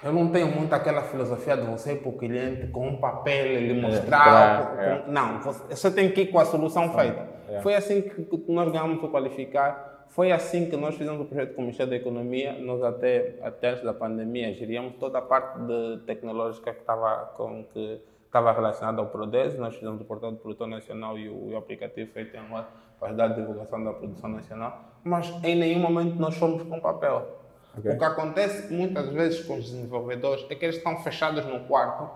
[0.01, 3.45] Eu não tenho muito aquela filosofia de você ir para o cliente com um papel,
[3.47, 4.23] ele mostrar.
[4.23, 5.03] claro, com- é.
[5.07, 7.27] Não, você, tem que ir com a solução feita.
[7.49, 7.59] é.
[7.59, 9.98] Foi assim que, que nós ganhamos o qualificar.
[10.09, 12.53] Foi assim que nós fizemos o projeto com o Ministério da Economia.
[12.59, 17.63] Nós até, até antes da pandemia geríamos toda a parte de tecnológica que estava com
[17.65, 19.57] que estava relacionada ao Prodes.
[19.57, 22.67] Nós fizemos o portal do produtor nacional e o, e o aplicativo feito em Angola
[22.99, 24.83] para ajudar a divulgação da produção nacional.
[25.03, 27.39] Mas em nenhum momento nós fomos com papel.
[27.77, 27.91] Ok.
[27.91, 32.09] O que acontece muitas vezes com os desenvolvedores é que eles estão fechados no quarto.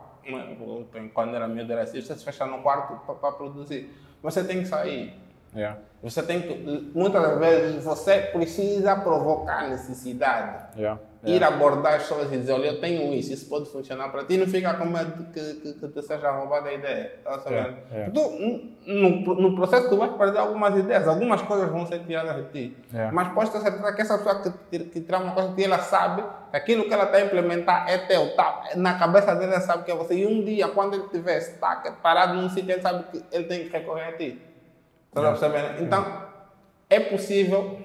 [1.14, 3.90] Quando era miúdo era assim, você se fecha no quarto para produzir.
[4.22, 5.23] Você tem que sair.
[5.56, 5.80] Yeah.
[6.02, 10.66] Você tem que, muitas vezes você precisa provocar necessidade.
[10.78, 11.00] Yeah.
[11.26, 14.36] ir abordar as pessoas e dizer, olha, eu tenho isso, isso pode funcionar para ti,
[14.36, 17.20] não fica com medo que, que, que te seja roubada a ideia.
[17.24, 17.78] Tá sabendo?
[17.92, 18.10] É, é.
[18.10, 22.52] Tu, no, no processo tu vais perder algumas ideias, algumas coisas vão ser tiradas de
[22.52, 22.78] ti.
[22.94, 23.10] É.
[23.12, 25.80] Mas podes ter certeza que essa pessoa que, que tirar uma coisa de ti, ela
[25.80, 28.63] sabe que aquilo que ela está a implementar é teu, tá?
[28.76, 30.16] na cabeça dele ela sabe que é você.
[30.16, 31.39] E um dia, quando ele estiver
[32.02, 34.53] parado num sítio, ele sabe que ele tem que recorrer a ti.
[35.13, 35.84] Tá percebendo?
[35.84, 36.23] Então,
[36.89, 37.80] é possível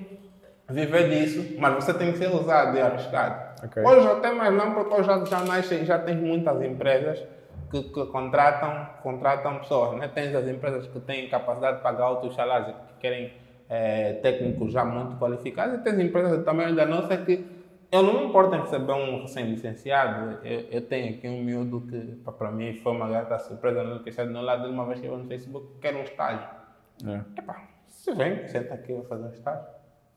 [0.68, 3.64] viver disso, mas você tem que ser ousado e arriscado.
[3.64, 3.82] Ok.
[3.82, 7.22] Hoje até mais não, porque hoje já, já, nasce, já tens muitas empresas
[7.70, 9.98] que, que contratam, contratam pessoas.
[9.98, 10.08] Né?
[10.08, 13.32] Tens as empresas que têm capacidade de pagar altos salários, que querem
[13.68, 17.58] eh, técnicos já muito qualificados, e tens empresas também da nossa que
[17.90, 20.38] eu não me importo em receber um recém-licenciado.
[20.44, 21.98] Eu, eu tenho aqui um miúdo que,
[22.32, 25.16] para mim, foi uma grata surpresa no que no lado dele, uma vez que eu
[25.16, 26.57] no Facebook, quero um estágio.
[27.06, 27.40] É.
[27.40, 29.66] Epá, se vem, senta aqui, vou fazer um estágio.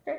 [0.01, 0.13] Ok.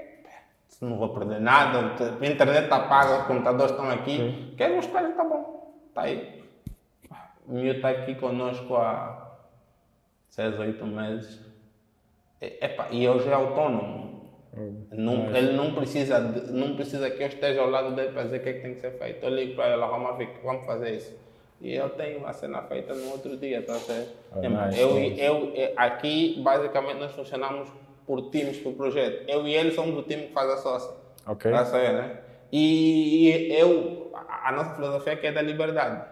[0.68, 4.55] Se não vou perder nada, a internet está paga, os computadores estão aqui.
[4.57, 5.75] Quero um estágio, está bom.
[5.88, 6.42] Está aí.
[7.46, 9.37] O meu está aqui conosco há
[10.31, 11.40] seis, oito meses.
[12.40, 14.12] E- Epá, e hoje é autônomo.
[14.92, 18.42] Não- ele não precisa, não precisa que eu esteja ao lado dele para dizer o
[18.42, 19.25] que, é que tem que ser feito.
[19.25, 21.16] Eu ligo para ele, vamos, vamos fazer isso.
[21.62, 24.12] E eu tenho a cena feita no outro dia, tá certo?
[24.33, 25.20] Ah, nice, eu, nice.
[25.20, 27.68] eu, eh, aqui, basicamente, nós funcionamos
[28.05, 29.25] por times, por projeto.
[29.29, 30.90] Eu e ele somos o time que faz a sócia.
[31.25, 31.53] Ok.
[31.53, 32.18] Tá certo, né?
[32.51, 36.05] E eu, a nossa filosofia é que é da liberdade.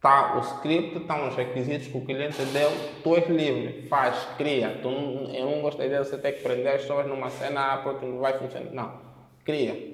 [0.00, 2.70] Tá o script, estão os requisitos que o cliente deu,
[3.02, 4.78] tu és livre, faz, cria.
[4.80, 8.06] Tu eu não gostaria de você ter que prender as pessoas numa cena ah, porque
[8.06, 8.70] não vai funcionar.
[8.70, 9.00] Não,
[9.44, 9.92] cria.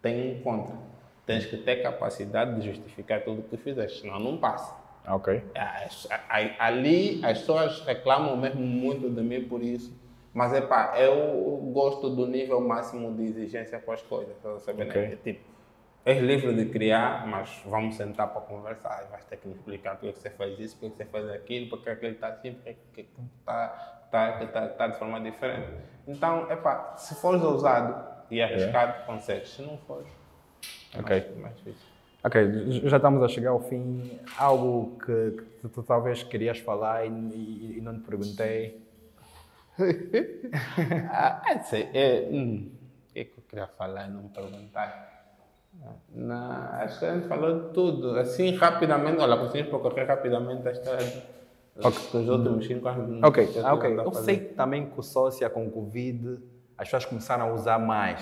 [0.00, 0.93] Tem um contra.
[1.26, 4.76] Tens que ter capacidade de justificar tudo o que tu fizeste, senão não passa.
[5.06, 5.42] Ok.
[6.58, 9.94] Ali as pessoas reclamam mesmo muito de mim por isso.
[10.32, 14.36] Mas é pá, eu gosto do nível máximo de exigência com as coisas.
[14.42, 14.90] Tá sabendo?
[14.90, 15.02] Ok.
[15.02, 15.44] É tipo,
[16.04, 19.04] és livre de criar, mas vamos sentar para conversar.
[19.06, 21.88] E vais ter que me explicar porque você faz isso, porque você faz aquilo, porque
[21.88, 23.06] aquele está assim, porque
[23.38, 25.68] está tá, que tá, tá de forma diferente.
[26.06, 29.48] Então, é pá, se fores ousado e arriscado, consegues.
[29.50, 30.23] Se não fores, é
[30.98, 31.10] Ok.
[31.10, 31.88] mais, mais difícil.
[32.24, 34.18] Ok, já estamos a chegar ao fim.
[34.38, 38.82] Algo que, que tu, talvez querias falar e, e- e não te perguntei.
[41.10, 42.70] Ah, é, sei, é, hum,
[43.10, 45.12] o que, é que eu queria falar e não perguntar?
[46.14, 48.16] Na, acho que a gente falou de tudo.
[48.18, 51.24] Assim, rapidamente, olha, conseguimos percorrer rapidamente a história
[51.76, 53.20] dos, dos últimos cinco anos.
[53.24, 53.98] Ok, que eu ah, ok.
[53.98, 56.38] Eu sei que também com o sócia, com o Covid,
[56.78, 58.20] as pessoas começaram a usar mais.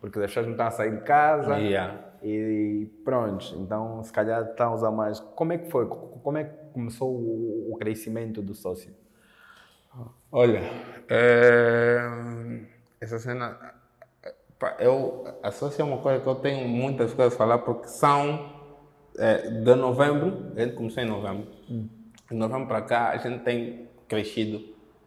[0.00, 1.56] Porque as pessoas não estão a sair de casa.
[1.58, 2.10] Yeah.
[2.22, 5.20] E pronto, então se calhar estão a usar mais.
[5.20, 5.86] Como é que foi?
[5.86, 8.92] Como é que começou o, o crescimento do sócio?
[10.30, 10.60] Olha,
[11.08, 11.98] é,
[13.00, 13.58] essa cena,
[14.78, 18.60] eu associo uma coisa que eu tenho muitas coisas a falar porque são
[19.18, 23.88] é, de novembro, a gente começou em novembro, de novembro para cá a gente tem
[24.06, 24.62] crescido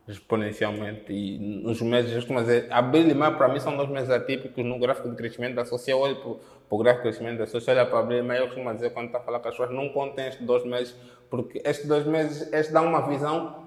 [0.07, 4.63] exponencialmente e nos meses, costumo dizer, abril e maio para mim são dois meses atípicos
[4.65, 6.31] no gráfico de crescimento da Socia, eu olho para
[6.69, 9.05] o gráfico de crescimento da Socia, olha para abril e maio, eu costumo dizer quando
[9.07, 10.93] está a falar com as pessoas, não contem estes dois meses,
[11.29, 13.63] porque estes dois meses, estes dão uma visão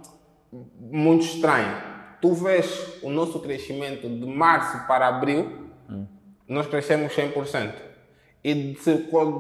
[0.79, 1.97] muito estranho.
[2.21, 5.67] Tu vês o nosso crescimento de março para abril,
[6.49, 7.73] nós crescemos 100%.
[8.45, 8.97] E se,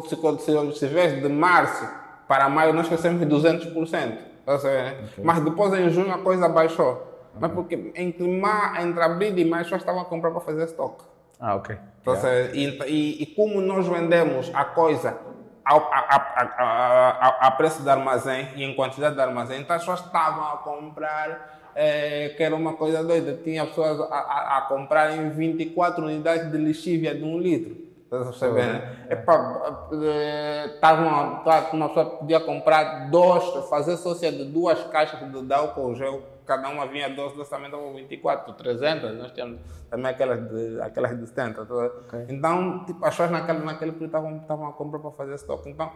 [0.08, 0.40] se, quando-
[0.72, 1.86] se, se vês de março
[2.26, 4.18] para maio, nós crescemos 200%.
[4.46, 5.20] Tá certo?
[5.22, 7.12] Mas depois em junho a coisa baixou.
[7.38, 11.04] Mas porque entre, ma, entre abril e maio pessoas estavam a comprar para fazer estoque.
[11.38, 11.76] Ah, ok.
[12.04, 12.54] Tá certo?
[12.56, 15.18] E, e- e como nós vendemos a coisa
[15.64, 16.16] ao, a, a,
[16.58, 21.70] a, a- preço de armazém e em quantidade de armazém, então pessoas estavam a comprar,
[21.74, 23.38] eh, que era uma coisa doida.
[23.44, 27.76] Tinha pessoas a, a, a comprar em 24 unidades de lixívia de um litro.
[28.08, 28.82] Tá percebendo?
[29.10, 35.42] Epá, eh, estavam, tá, uma pessoa podia comprar dois, fazer sócia de duas caixas de,
[35.42, 40.06] de álcool gel, cada uma vinha 12, 12 também dava 24, 300, nós tínhamos também
[40.06, 41.66] aquelas de, aquelas de 70.
[41.66, 41.90] tá?
[42.28, 45.68] Então, tipo, as pessoas naquele, naquele período estavam, estavam a comprar para fazer estoque.
[45.68, 45.90] Então,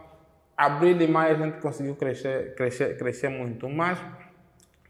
[0.57, 3.97] abril e maio a gente conseguiu crescer, crescer, crescer muito, mas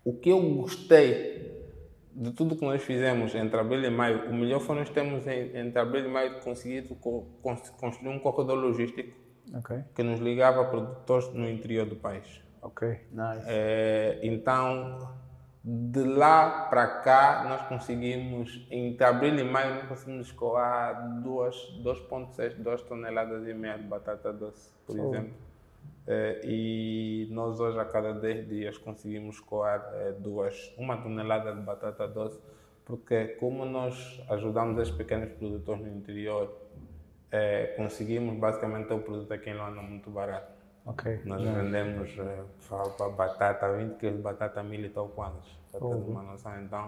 [0.03, 1.60] o que eu gostei
[2.13, 5.55] de tudo que nós fizemos entre abril e maio, o melhor foi nós termos em-
[5.57, 9.17] entre abril e maio conseguido co- cons- construir um corredor logístico
[9.55, 9.83] Ok.
[9.95, 12.41] que nos ligava a produtores no interior do país.
[12.61, 12.87] Ok.
[13.11, 13.45] Nice.
[13.47, 15.09] É, então,
[15.63, 22.53] de lá para cá, nós conseguimos, entre abril e maio, nós conseguimos escoar duas- 2,6,
[22.55, 25.33] 2 toneladas e meia de batata doce, por exemplo.
[26.07, 31.61] É, e nós hoje, a cada 10 dias, conseguimos escoar é, duas, uma tonelada de
[31.61, 32.39] batata doce
[32.83, 36.53] Porque como nós ajudamos esses pequenos produtores no interior,
[37.31, 40.51] é, conseguimos basicamente ter o produto aqui em Luanda muito barato.
[40.85, 41.21] Ok.
[41.25, 46.07] Nós vendemos uh, batata, 20 quilos de batata mil e tal quantos, para ter uhum.
[46.07, 46.59] uma noção.
[46.59, 46.85] Então,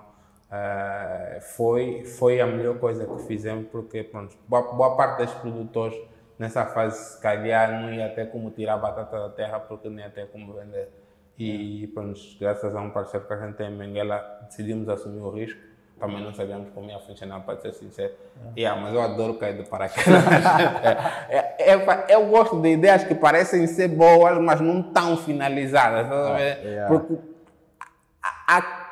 [0.50, 5.96] uh, foi, foi a melhor coisa que fizemos, porque pronto, boa, boa parte dos produtores
[6.38, 10.00] nessa fase, se calhar, não ia ter como tirar a batata da terra, porque não
[10.00, 10.90] ia ter como vender.
[11.38, 15.30] E, pronto, graças a um parceiro que a gente tem em Benguela, decidimos assumir o
[15.30, 18.14] risco também não sabíamos como ia funcionar, para ser sincero.
[18.56, 18.60] É.
[18.60, 20.06] Yeah, mas eu adoro cair de paraquedas.
[21.30, 26.12] é, é, é, eu gosto de ideias que parecem ser boas, mas não tão finalizadas.
[26.12, 26.88] Ah, yeah.
[26.88, 27.18] Porque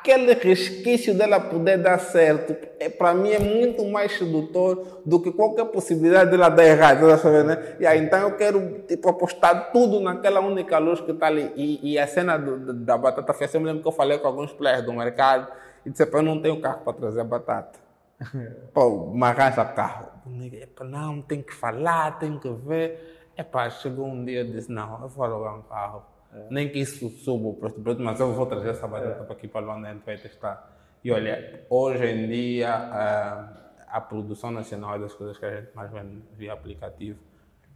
[0.02, 5.30] aquele resquício dela poder dar certo, é, para mim é muito mais sedutor do que
[5.30, 7.06] qualquer possibilidade dela dar errado.
[7.22, 7.76] Tá né?
[7.80, 11.52] yeah, então eu quero tipo, apostar tudo naquela única luz que está ali.
[11.54, 14.26] E, e a cena do, da batata assim, eu me lembro que eu falei com
[14.26, 15.46] alguns players do mercado
[15.86, 17.78] e disse, eu não tenho carro para trazer a batata.
[18.74, 20.08] Pô, mas arranja carro.
[20.52, 23.30] Epa, não, tem que falar, tem que ver.
[23.38, 26.02] Epá, chegou um dia e disse, não, eu vou alugar um carro.
[26.32, 26.46] É.
[26.50, 29.24] Nem que isso suba o preço do produto, mas eu vou trazer essa batata é.
[29.24, 30.70] para aqui para Luanda, a gente vai testar.
[31.04, 35.74] E olha, hoje em dia, a, a produção nacional é das coisas que a gente
[35.74, 37.18] mais vende via aplicativo.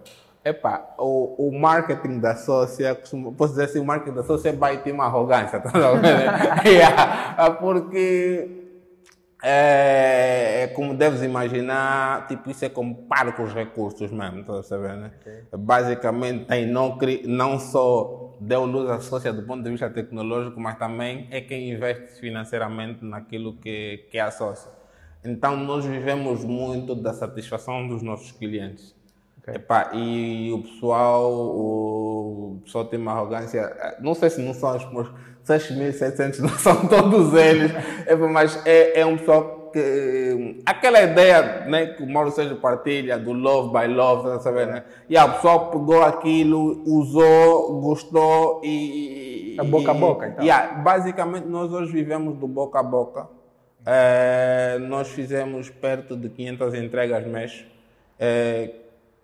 [0.44, 2.94] Epá, o, o marketing da Sócia,
[3.36, 5.72] posso dizer assim, o marketing da Sócia é baita uma arrogância, tá
[6.64, 8.66] yeah, porque
[9.48, 14.64] é, é, como deves imaginar, tipo, isso é como para com os recursos mesmo, tá
[14.64, 15.12] sabendo, né?
[15.22, 15.44] Okay.
[15.56, 20.78] Basicamente, tem não, não só deu luz à sócia do ponto de vista tecnológico, mas
[20.78, 24.72] também é quem investe financeiramente naquilo que, que é a sócia.
[25.24, 28.96] Então, nós vivemos muito da satisfação dos nossos clientes.
[29.40, 29.56] Okay.
[29.56, 34.92] Epá, e o pessoal, o pessoal tem uma arrogância, não sei se não são os
[34.92, 35.08] meus
[35.46, 37.72] 6.700, não são todos eles,
[38.32, 40.62] mas é, é um pessoal que.
[40.66, 44.84] Aquela ideia né, que o Mauro Sérgio partilha do love by love, tá sabendo, né?
[45.10, 49.58] E a pessoa pegou aquilo, usou, gostou e.
[49.60, 50.44] É boca a boca, então.
[50.44, 53.28] Yeah, basicamente, nós hoje vivemos do boca a boca.
[53.86, 57.66] É, nós fizemos perto de 500 entregas mês
[58.20, 58.72] é,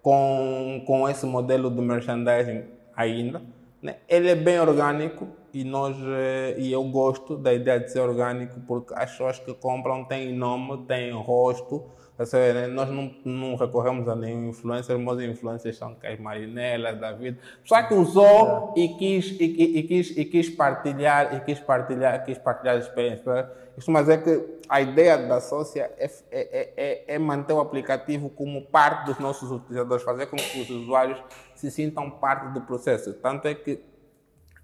[0.02, 3.42] com, com esse modelo de merchandising ainda.
[3.82, 3.96] Né?
[4.08, 8.60] Ele é bem orgânico e nós eh, e eu gosto da ideia de ser orgânico
[8.68, 11.84] porque as pessoas que compram têm nome, têm rosto.
[12.18, 12.68] Né?
[12.68, 17.40] Nós não, não, recorremos a nenhum influencer, mas influencers são as Marinelas da vida.
[17.64, 18.82] Só que usou é.
[18.82, 22.80] e, quis, e, e, e, quis, e quis partilhar, e quis partilhar, quis partilhar a
[22.80, 23.50] experiência.
[23.76, 28.30] Isso mas é que a ideia da sócia é, é, é, é, manter o aplicativo
[28.30, 31.22] como parte dos nossos utilizadores, fazer com que os usuários
[31.56, 33.14] se sintam parte do processo.
[33.14, 33.82] Tanto é que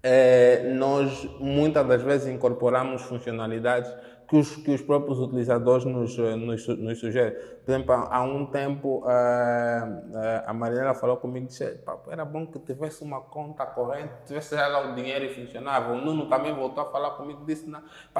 [0.02, 3.92] é, nós muitas das vezes incorporamos funcionalidades
[4.28, 7.32] que os, que os próprios utilizadores nos, nos, nos sugerem.
[7.64, 11.80] Por exemplo, há um tempo a, a Mariana falou comigo e disse
[12.10, 15.92] era bom que tivesse uma conta corrente, tivesse já lá o dinheiro e funcionava.
[15.92, 17.66] O Nuno também voltou a falar comigo e disse,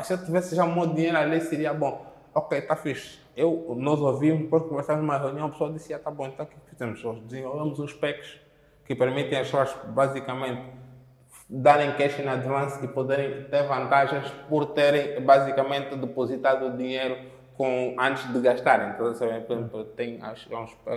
[0.02, 2.06] se eu tivesse já um dinheiro ali seria bom.
[2.34, 3.20] Ok, está fixe.
[3.36, 6.56] Eu, nós ouvimos, depois conversamos numa reunião, a pessoa disse, está bom, então o que
[6.70, 7.02] fizemos?
[7.26, 8.40] Desenvolvemos uns packs
[8.84, 10.62] que permitem as pessoas basicamente
[11.48, 17.16] darem cash in advance e poderem ter vantagens por terem basicamente depositado o dinheiro
[17.56, 18.90] com, antes de gastarem.
[18.90, 20.48] Então, por exemplo, tem, acho,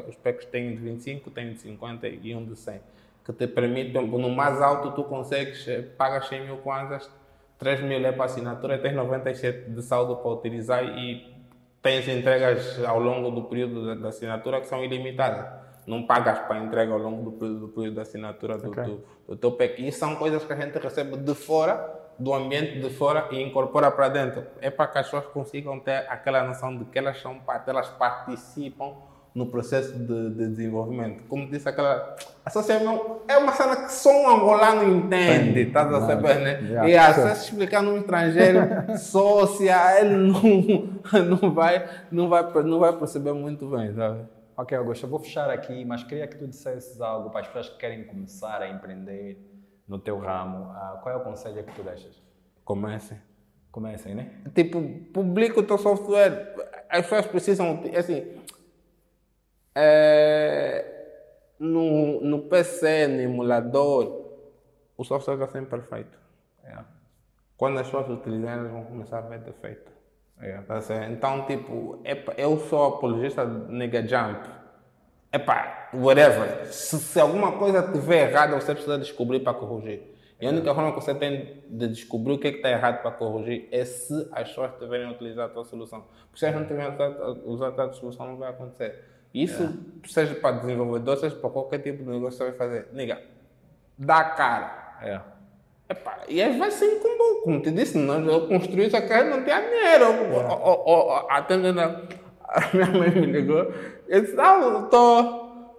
[0.07, 2.81] os packs têm de 25, tem de 50 e um de 100,
[3.23, 7.09] que te permitem, no mais alto tu consegues, eh, pagas 100 mil kwanzas,
[7.57, 11.33] 3 mil é para assinatura, tens 97 de saldo para utilizar e
[11.81, 16.93] tens entregas ao longo do período da assinatura que são ilimitadas não pagas para entrega
[16.93, 18.83] ao longo do período, do período da assinatura do, okay.
[18.83, 19.87] do, do teu PEC.
[19.87, 23.89] E são coisas que a gente recebe de fora, do ambiente de fora e incorpora
[23.91, 24.43] para dentro.
[24.59, 27.89] É para que as pessoas consigam ter aquela noção de que elas são parte, elas
[27.89, 28.93] participam
[29.33, 31.23] no processo de, de desenvolvimento.
[31.27, 32.15] Como disse aquela
[32.45, 36.59] associação, é uma cena que só um angolano entende, estás a saber, né?
[36.61, 36.89] Yeah.
[36.89, 38.59] E a se explicar num estrangeiro,
[38.99, 44.19] sócia, ele não, não, vai, não, vai, não vai perceber muito bem, sabe?
[44.57, 47.69] Ok, Augusto, eu vou fechar aqui, mas queria que tu dissesses algo para as pessoas
[47.69, 49.39] que querem começar a empreender
[49.87, 50.71] no teu ramo.
[50.71, 52.21] Uh, qual é o conselho que tu deixas?
[52.63, 53.17] Comecem.
[53.71, 54.41] Comecem, né?
[54.53, 54.81] Tipo,
[55.13, 56.55] publica o teu software.
[56.89, 58.37] As pessoas precisam, assim,
[59.73, 60.85] é,
[61.57, 64.31] no, no PC, no emulador,
[64.97, 66.17] o software está sempre perfeito.
[66.63, 66.87] Yeah.
[67.57, 69.90] Quando as pessoas utilizarem, elas vão começar a ver defeito.
[70.41, 70.63] Yeah.
[70.63, 71.11] Tá certo?
[71.11, 74.49] Então, tipo, epa, eu sou apologista de nigga jump.
[75.31, 76.65] Epá, whatever.
[76.67, 80.11] Se, se alguma coisa estiver errada, você precisa descobrir para corrigir.
[80.41, 83.11] E a única forma que você tem de descobrir o que é está errado para
[83.11, 86.03] corrigir é se as pessoas tiverem utilizado a tua solução.
[86.25, 86.91] Porque se elas não tiverem
[87.45, 89.05] usado, a tua solução, não vai acontecer.
[89.33, 89.71] Isso,
[90.07, 92.87] seja para desenvolvedor, seja para qualquer tipo de negócio que você vai fazer.
[92.91, 93.21] Nigga,
[93.97, 94.97] dá cara.
[95.03, 95.25] Yeah.
[95.91, 99.43] Epá, e aí vai ser incomum, como te disse, nós, eu construí isso aqui, não
[99.43, 100.05] tinha dinheiro.
[101.29, 102.01] Atendendo, a
[102.47, 103.73] a minha mãe me ligou,
[104.07, 105.23] eu disse, ah, tô,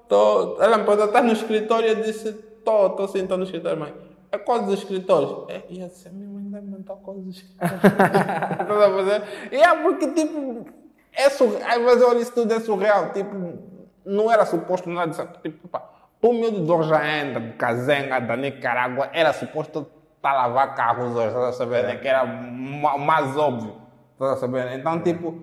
[0.07, 1.89] tô, ela me perguntou, tá no escritório?
[1.89, 2.31] Eu disse,
[2.63, 3.95] tô, tô sim, tô no escritório, mãe.
[4.31, 5.49] É coisa dos escritórios?
[5.49, 7.85] É, e eu disse, minha mãe deve inventar coisa dos escritórios.
[7.85, 9.23] A?
[9.51, 10.67] E é porque, tipo,
[11.13, 13.59] é surreal, às vezes eu olho isso tudo é surreal, tipo,
[14.05, 15.91] não era suposto nada disso, tipo, pá,
[16.23, 19.87] o meu de Dorjaenda, de Cazenga, da Nicarágua, era suposto
[20.23, 21.97] estar a lavar carros hoje, estás a saber, né?
[21.97, 23.75] Que era ma- mais óbvio,
[24.13, 24.77] estás a saber, né?
[24.77, 25.35] Então, tipo,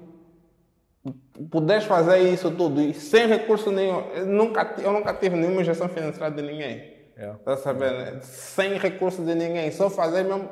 [1.52, 5.89] poderes fazer isso tudo e sem recurso nenhum, eu nunca, eu nunca tive nenhuma injeção
[5.89, 6.98] financeira de ninguém.
[7.18, 7.38] Yeah.
[7.44, 7.98] Tá sabendo?
[7.98, 8.20] né?
[8.22, 10.50] Sem recurso de ninguém, só fazer mesmo.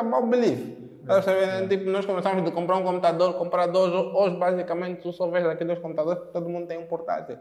[0.00, 0.80] About belief.
[1.06, 1.68] Tá sabendo?
[1.68, 3.92] Tipo, nós começamos de comprar um computador, comprar dois.
[3.92, 7.38] Hoje, basicamente, tu só vês aqui dois computadores porque todo mundo tem um portátil.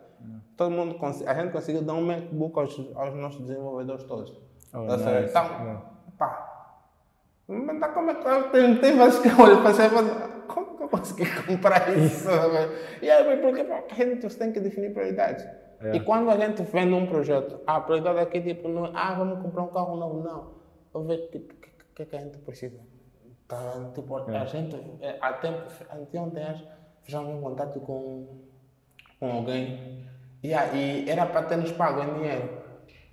[0.56, 4.32] Todo mundo a gente conseguiu dar um MacBook aos, aos nossos desenvolvedores todos.
[4.73, 5.29] Oh, tá nice.
[5.29, 5.82] Então, Yeah.
[6.17, 6.45] pá.
[7.47, 9.89] Mas tá como é que eu tenho, tem vezes que eu olho para você
[10.47, 12.29] como que eu consegui comprar isso?
[13.01, 15.45] e aí, porque a gente tem que definir prioridades.
[15.82, 15.95] É.
[15.95, 19.41] E quando a gente vende um projeto, a prioridade aqui tipo, não é, ah, vamos
[19.41, 20.53] comprar um carro novo, não.
[20.93, 22.79] Eu vejo tipo, o que, que, que a gente precisa.
[23.47, 26.67] Tá, tipo, a gente, é, há tempo, anteontem,
[27.01, 28.27] fizemos um contato com,
[29.19, 30.05] com alguém
[30.41, 32.58] e aí era para ter nos pago em dinheiro.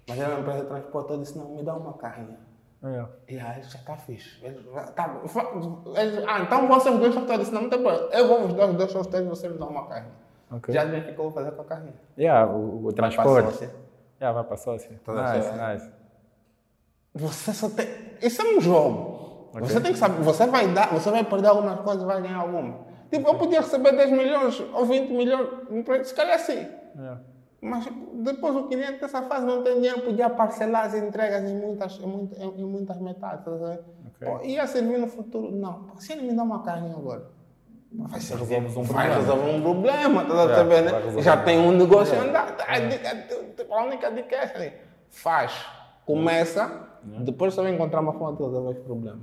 [0.09, 2.39] Mas era uma empresa eu disse, não, me dá uma carrinha.
[2.85, 3.09] Yeah.
[3.29, 4.39] E aí já está fixe.
[4.45, 4.63] Ele,
[4.95, 5.51] tá, fa-
[5.97, 7.17] ele, ah, então vocês dois.
[7.17, 8.09] Eu disse, não, não tem problema.
[8.13, 10.13] Eu vou vos dar os dois softwares e você me dá uma carrinha.
[10.53, 10.73] Ok.
[10.73, 11.95] Já vi o que eu vou fazer com a carrinha.
[12.17, 13.51] Yeah, o, o transporte.
[13.51, 13.75] sócia.
[14.21, 14.91] Yeah, vai para sócia.
[15.09, 15.93] Nice, nice.
[17.15, 17.89] Você só tem.
[18.23, 19.51] Isso é um jogo.
[19.55, 20.23] Você tem que saber.
[20.23, 22.77] Você vai dar, você vai perder algumas coisas e vai ganhar algumas.
[23.11, 26.69] Tipo, eu podia receber 10 milhões ou 20 milhões, se calhar sim.
[26.97, 27.21] Yeah.
[27.61, 31.99] Mas depois o cliente dessa fase não tem dinheiro, podia parcelar as entregas em muitas,
[31.99, 33.45] em muitas, em muitas metades.
[33.45, 33.81] tá vendo?
[34.07, 34.29] Ok.
[34.29, 35.51] Pô, ia servir no futuro.
[35.51, 37.27] Não, se ele me dá uma carrinha agora,
[37.93, 39.15] vai ser um vai problema.
[39.15, 41.23] resolver um problema, tá Yeah, sabendo, vai né?
[41.23, 42.61] Já tem um negócio andado.
[42.67, 43.27] A, dica-
[43.71, 44.73] a única dica é assim,
[45.11, 45.67] faz,
[46.05, 49.21] começa, depois você vai encontrar uma forma de resolver os problemas.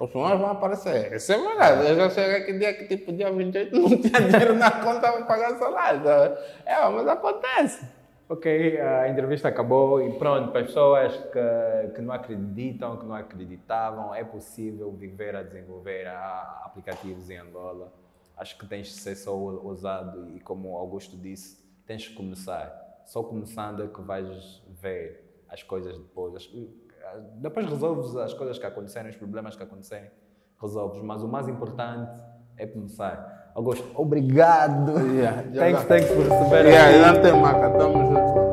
[0.00, 1.12] Os problemas vão aparecer.
[1.12, 1.88] Isso é verdade.
[1.88, 5.24] Eu já cheguei aquele dia que, tipo, dia 28 não tinha dinheiro na conta para
[5.24, 6.02] pagar salário.
[6.66, 7.86] É, mas acontece.
[8.28, 13.14] Ok, a entrevista acabou e pronto, para as pessoas que, que não acreditam, que não
[13.14, 17.92] acreditavam, é possível viver a desenvolver a- aplicativos em Angola.
[18.36, 22.74] Acho que tens de ser só ousado e, como o Augusto disse, tens que começar.
[23.04, 26.50] Só começando é que vais ver as coisas depois.
[27.36, 30.08] Depois resolves as coisas que aconteceram, os problemas que aconteceram,
[30.60, 31.02] resolves.
[31.02, 32.20] Mas o mais importante
[32.56, 33.52] é começar.
[33.54, 34.92] Augusto, obrigado.
[35.14, 38.43] Yeah, thanks, thanks por receber Yeah, não tem marca, estamos juntos.